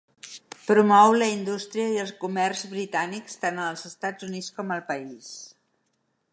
Promou 0.69 1.11
la 1.17 1.27
indústria 1.33 1.85
i 1.97 1.99
el 2.05 2.09
comerç 2.23 2.65
britànics 2.73 3.37
tant 3.45 3.63
als 3.69 3.87
Estats 3.93 4.29
Units 4.31 4.51
com 4.59 4.77
al 4.79 4.85
país. 4.91 5.33